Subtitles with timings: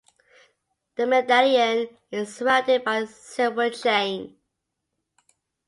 [0.95, 4.35] The medallion is surrounded by a silver chain.